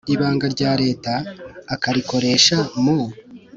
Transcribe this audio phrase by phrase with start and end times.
[0.13, 1.13] ibanga rya Leta
[1.73, 2.97] akarikoresha mu